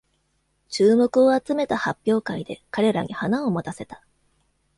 [0.69, 4.03] 注目を集めた発表会で彼らに花を持たせた